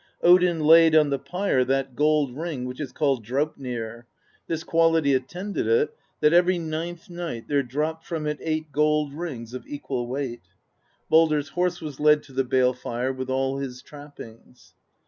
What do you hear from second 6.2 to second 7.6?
that every ninth night